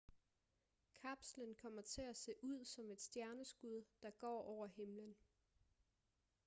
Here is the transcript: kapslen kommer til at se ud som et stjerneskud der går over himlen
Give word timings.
kapslen 1.01 1.55
kommer 1.55 1.81
til 1.81 2.01
at 2.01 2.17
se 2.17 2.33
ud 2.43 2.65
som 2.65 2.91
et 2.91 3.01
stjerneskud 3.01 3.83
der 4.01 4.11
går 4.11 4.41
over 4.43 4.67
himlen 4.67 5.15